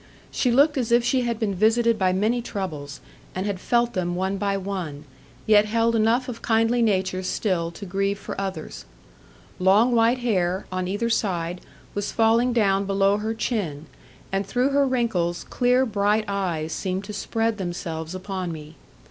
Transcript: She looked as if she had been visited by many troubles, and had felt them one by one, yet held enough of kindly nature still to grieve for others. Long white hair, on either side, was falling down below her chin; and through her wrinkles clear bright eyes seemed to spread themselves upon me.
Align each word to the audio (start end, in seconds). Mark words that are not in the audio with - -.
She 0.31 0.49
looked 0.51 0.77
as 0.79 0.91
if 0.91 1.03
she 1.03 1.21
had 1.21 1.39
been 1.39 1.53
visited 1.53 1.99
by 1.99 2.11
many 2.11 2.41
troubles, 2.41 3.01
and 3.35 3.45
had 3.45 3.59
felt 3.59 3.93
them 3.93 4.15
one 4.15 4.37
by 4.37 4.57
one, 4.57 5.05
yet 5.45 5.65
held 5.65 5.95
enough 5.95 6.27
of 6.27 6.41
kindly 6.41 6.81
nature 6.81 7.21
still 7.21 7.69
to 7.69 7.85
grieve 7.85 8.17
for 8.17 8.41
others. 8.41 8.85
Long 9.59 9.91
white 9.91 10.17
hair, 10.17 10.65
on 10.71 10.87
either 10.87 11.11
side, 11.11 11.61
was 11.93 12.11
falling 12.11 12.51
down 12.51 12.85
below 12.85 13.17
her 13.17 13.35
chin; 13.35 13.85
and 14.31 14.43
through 14.47 14.69
her 14.69 14.87
wrinkles 14.87 15.43
clear 15.51 15.85
bright 15.85 16.25
eyes 16.27 16.71
seemed 16.71 17.03
to 17.03 17.13
spread 17.13 17.59
themselves 17.59 18.15
upon 18.15 18.51
me. 18.51 18.77